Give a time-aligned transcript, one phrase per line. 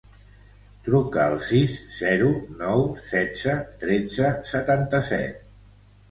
[0.85, 3.53] Truca al sis, zero, nou, setze,
[3.83, 5.45] tretze, setanta-set.